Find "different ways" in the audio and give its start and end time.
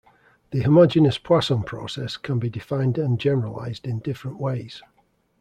3.99-4.81